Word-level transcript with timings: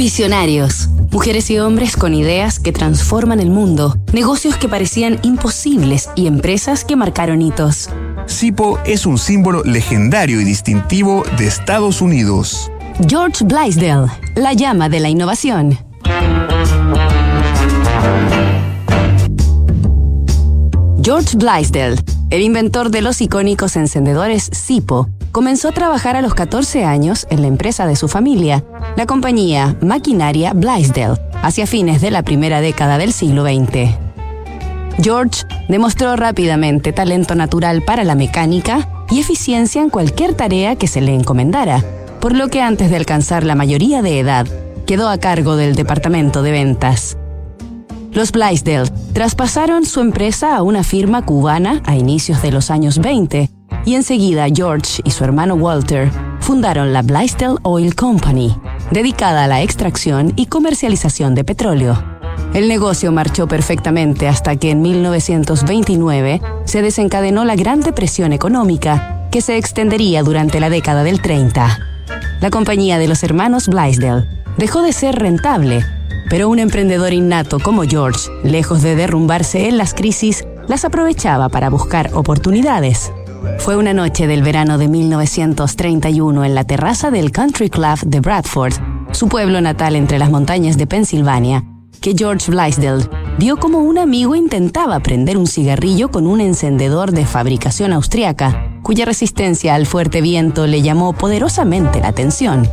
Visionarios. 0.00 0.88
Mujeres 1.10 1.50
y 1.50 1.58
hombres 1.58 1.94
con 1.94 2.14
ideas 2.14 2.58
que 2.58 2.72
transforman 2.72 3.38
el 3.38 3.50
mundo, 3.50 3.98
negocios 4.14 4.56
que 4.56 4.66
parecían 4.66 5.20
imposibles 5.22 6.08
y 6.16 6.26
empresas 6.26 6.86
que 6.86 6.96
marcaron 6.96 7.42
hitos. 7.42 7.90
Sipo 8.24 8.78
es 8.86 9.04
un 9.04 9.18
símbolo 9.18 9.62
legendario 9.62 10.40
y 10.40 10.44
distintivo 10.44 11.22
de 11.36 11.46
Estados 11.46 12.00
Unidos. 12.00 12.72
George 13.06 13.44
Blaisdell, 13.44 14.06
la 14.36 14.54
llama 14.54 14.88
de 14.88 15.00
la 15.00 15.10
innovación. 15.10 15.78
George 21.02 21.36
Blaisdell, 21.36 22.00
el 22.30 22.40
inventor 22.40 22.90
de 22.90 23.02
los 23.02 23.20
icónicos 23.20 23.76
encendedores 23.76 24.48
Sipo, 24.50 25.10
comenzó 25.30 25.68
a 25.68 25.72
trabajar 25.72 26.16
a 26.16 26.22
los 26.22 26.34
14 26.34 26.84
años 26.84 27.26
en 27.30 27.42
la 27.42 27.48
empresa 27.48 27.86
de 27.86 27.96
su 27.96 28.08
familia, 28.08 28.64
la 28.96 29.06
compañía 29.06 29.76
Maquinaria 29.80 30.52
Blaisdell, 30.52 31.18
hacia 31.42 31.66
fines 31.66 32.00
de 32.00 32.10
la 32.10 32.22
primera 32.22 32.60
década 32.60 32.98
del 32.98 33.12
siglo 33.12 33.44
XX. 33.44 33.94
George 35.02 35.44
demostró 35.68 36.16
rápidamente 36.16 36.92
talento 36.92 37.34
natural 37.34 37.82
para 37.82 38.04
la 38.04 38.14
mecánica 38.14 38.88
y 39.10 39.20
eficiencia 39.20 39.80
en 39.80 39.90
cualquier 39.90 40.34
tarea 40.34 40.76
que 40.76 40.86
se 40.86 41.00
le 41.00 41.14
encomendara, 41.14 41.82
por 42.20 42.34
lo 42.34 42.48
que 42.48 42.60
antes 42.60 42.90
de 42.90 42.96
alcanzar 42.96 43.44
la 43.44 43.54
mayoría 43.54 44.02
de 44.02 44.20
edad, 44.20 44.46
quedó 44.86 45.08
a 45.08 45.18
cargo 45.18 45.56
del 45.56 45.74
departamento 45.74 46.42
de 46.42 46.52
ventas. 46.52 47.16
Los 48.12 48.32
Blaisdell 48.32 48.90
traspasaron 49.12 49.86
su 49.86 50.00
empresa 50.00 50.56
a 50.56 50.62
una 50.62 50.82
firma 50.82 51.24
cubana 51.24 51.80
a 51.86 51.96
inicios 51.96 52.42
de 52.42 52.50
los 52.50 52.70
años 52.70 52.98
20 52.98 53.48
y 53.84 53.94
enseguida 53.94 54.46
George 54.52 55.00
y 55.04 55.10
su 55.12 55.24
hermano 55.24 55.54
Walter 55.54 56.10
fundaron 56.40 56.92
la 56.92 57.02
Blaisdell 57.02 57.56
Oil 57.62 57.94
Company, 57.94 58.54
dedicada 58.90 59.44
a 59.44 59.48
la 59.48 59.62
extracción 59.62 60.32
y 60.36 60.46
comercialización 60.46 61.34
de 61.34 61.44
petróleo. 61.44 62.02
El 62.54 62.68
negocio 62.68 63.12
marchó 63.12 63.46
perfectamente 63.46 64.28
hasta 64.28 64.56
que 64.56 64.70
en 64.70 64.82
1929 64.82 66.40
se 66.64 66.82
desencadenó 66.82 67.44
la 67.44 67.56
Gran 67.56 67.80
Depresión 67.80 68.32
Económica, 68.32 69.28
que 69.30 69.40
se 69.40 69.56
extendería 69.56 70.22
durante 70.22 70.60
la 70.60 70.70
década 70.70 71.04
del 71.04 71.22
30. 71.22 71.78
La 72.40 72.50
compañía 72.50 72.98
de 72.98 73.08
los 73.08 73.22
hermanos 73.22 73.68
Blaisdell 73.68 74.26
dejó 74.56 74.82
de 74.82 74.92
ser 74.92 75.16
rentable 75.16 75.84
pero 76.30 76.48
un 76.48 76.60
emprendedor 76.60 77.12
innato 77.12 77.58
como 77.58 77.82
George, 77.82 78.30
lejos 78.44 78.82
de 78.82 78.94
derrumbarse 78.94 79.68
en 79.68 79.76
las 79.76 79.92
crisis, 79.92 80.46
las 80.68 80.84
aprovechaba 80.84 81.48
para 81.48 81.68
buscar 81.68 82.10
oportunidades. 82.14 83.12
Fue 83.58 83.76
una 83.76 83.92
noche 83.92 84.26
del 84.26 84.42
verano 84.42 84.78
de 84.78 84.88
1931 84.88 86.44
en 86.44 86.54
la 86.54 86.64
terraza 86.64 87.10
del 87.10 87.30
Country 87.30 87.70
Club 87.70 87.98
de 88.06 88.20
Bradford, 88.20 88.74
su 89.12 89.28
pueblo 89.28 89.60
natal 89.60 89.96
entre 89.96 90.18
las 90.18 90.30
montañas 90.30 90.76
de 90.76 90.86
Pensilvania, 90.86 91.64
que 92.00 92.14
George 92.16 92.50
Blaisdell 92.50 93.08
vio 93.38 93.56
como 93.56 93.78
un 93.78 93.98
amigo 93.98 94.34
intentaba 94.34 95.00
prender 95.00 95.36
un 95.36 95.46
cigarrillo 95.46 96.10
con 96.10 96.26
un 96.26 96.40
encendedor 96.40 97.12
de 97.12 97.26
fabricación 97.26 97.92
austriaca, 97.92 98.80
cuya 98.82 99.04
resistencia 99.04 99.74
al 99.74 99.86
fuerte 99.86 100.20
viento 100.20 100.66
le 100.66 100.82
llamó 100.82 101.12
poderosamente 101.12 102.00
la 102.00 102.08
atención 102.08 102.68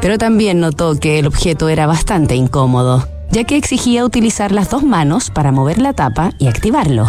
pero 0.00 0.18
también 0.18 0.60
notó 0.60 0.98
que 0.98 1.18
el 1.18 1.26
objeto 1.26 1.68
era 1.68 1.86
bastante 1.86 2.34
incómodo, 2.34 3.06
ya 3.30 3.44
que 3.44 3.56
exigía 3.56 4.04
utilizar 4.04 4.52
las 4.52 4.70
dos 4.70 4.82
manos 4.82 5.30
para 5.30 5.52
mover 5.52 5.78
la 5.78 5.92
tapa 5.92 6.32
y 6.38 6.46
activarlo. 6.46 7.06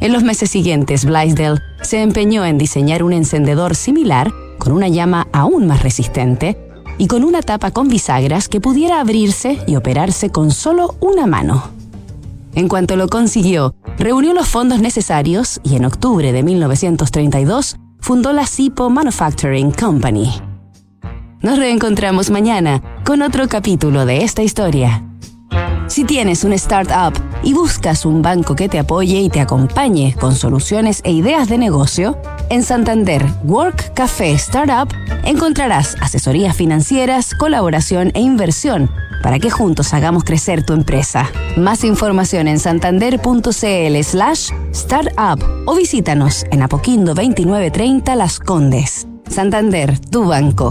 En 0.00 0.12
los 0.12 0.22
meses 0.22 0.50
siguientes, 0.50 1.04
Blaisdell 1.04 1.60
se 1.84 2.02
empeñó 2.02 2.44
en 2.44 2.58
diseñar 2.58 3.02
un 3.02 3.12
encendedor 3.12 3.76
similar, 3.76 4.32
con 4.58 4.72
una 4.72 4.88
llama 4.88 5.28
aún 5.32 5.66
más 5.66 5.82
resistente, 5.82 6.58
y 6.98 7.06
con 7.06 7.24
una 7.24 7.42
tapa 7.42 7.70
con 7.70 7.88
bisagras 7.88 8.48
que 8.48 8.60
pudiera 8.60 9.00
abrirse 9.00 9.58
y 9.66 9.76
operarse 9.76 10.30
con 10.30 10.50
solo 10.50 10.96
una 11.00 11.26
mano. 11.26 11.64
En 12.54 12.68
cuanto 12.68 12.96
lo 12.96 13.08
consiguió, 13.08 13.74
reunió 13.98 14.32
los 14.32 14.48
fondos 14.48 14.80
necesarios 14.80 15.60
y 15.64 15.76
en 15.76 15.84
octubre 15.84 16.32
de 16.32 16.42
1932 16.42 17.76
fundó 18.00 18.32
la 18.32 18.46
Sipo 18.46 18.90
Manufacturing 18.90 19.72
Company. 19.72 20.30
Nos 21.40 21.58
reencontramos 21.58 22.30
mañana 22.30 22.80
con 23.04 23.22
otro 23.22 23.48
capítulo 23.48 24.06
de 24.06 24.22
esta 24.22 24.42
historia. 24.42 25.04
Si 25.88 26.04
tienes 26.04 26.44
un 26.44 26.52
startup 26.54 27.12
y 27.44 27.52
buscas 27.52 28.04
un 28.04 28.22
banco 28.22 28.56
que 28.56 28.68
te 28.68 28.78
apoye 28.78 29.20
y 29.20 29.28
te 29.28 29.40
acompañe 29.40 30.16
con 30.18 30.34
soluciones 30.34 31.00
e 31.04 31.12
ideas 31.12 31.48
de 31.48 31.58
negocio, 31.58 32.18
en 32.50 32.62
Santander 32.62 33.24
Work 33.44 33.94
Café 33.94 34.32
Startup 34.32 34.88
encontrarás 35.24 35.96
asesorías 36.00 36.56
financieras, 36.56 37.34
colaboración 37.34 38.10
e 38.14 38.20
inversión 38.20 38.90
para 39.22 39.38
que 39.38 39.50
juntos 39.50 39.94
hagamos 39.94 40.24
crecer 40.24 40.66
tu 40.66 40.74
empresa. 40.74 41.30
Más 41.56 41.82
información 41.84 42.46
en 42.46 42.58
santander.cl 42.58 44.02
slash 44.02 44.50
startup 44.72 45.42
o 45.66 45.74
visítanos 45.74 46.44
en 46.50 46.62
Apoquindo 46.62 47.14
2930 47.14 48.16
Las 48.16 48.38
Condes. 48.38 49.06
Santander, 49.28 49.98
tu 49.98 50.24
banco. 50.24 50.70